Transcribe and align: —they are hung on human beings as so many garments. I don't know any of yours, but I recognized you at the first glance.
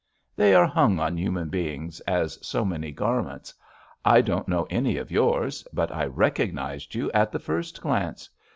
—they 0.35 0.55
are 0.55 0.65
hung 0.65 0.97
on 0.99 1.15
human 1.15 1.47
beings 1.49 1.99
as 2.07 2.39
so 2.41 2.65
many 2.65 2.91
garments. 2.91 3.53
I 4.03 4.21
don't 4.21 4.47
know 4.47 4.65
any 4.71 4.97
of 4.97 5.11
yours, 5.11 5.63
but 5.71 5.91
I 5.91 6.05
recognized 6.05 6.95
you 6.95 7.11
at 7.11 7.31
the 7.31 7.37
first 7.37 7.79
glance. 7.81 8.27